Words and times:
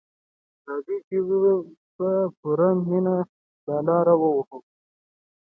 راځئ 0.67 0.97
چې 1.07 1.17
په 1.95 2.07
پوره 2.39 2.69
مینه 2.87 3.15
دا 3.65 3.77
لاره 3.87 4.15
ووهو. 4.17 4.57